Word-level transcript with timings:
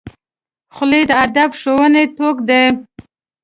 خولۍ 0.75 1.01
د 1.09 1.11
ادب 1.25 1.49
ښوونې 1.59 2.03
توک 2.15 2.37
دی. 2.49 2.63